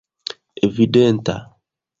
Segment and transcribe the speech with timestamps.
[0.67, 1.35] evidenta